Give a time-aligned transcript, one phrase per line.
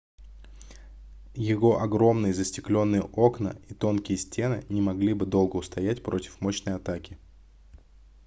[1.35, 7.19] его огромные застеклённые окна и тонкие стены не могли бы долго устоять против мощной атаки